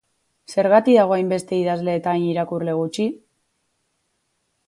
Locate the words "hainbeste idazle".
1.17-1.95